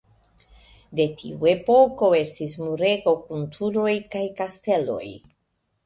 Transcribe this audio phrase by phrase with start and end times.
[0.99, 5.03] De tiu epoko estis murego kun turoj kaj kastelo.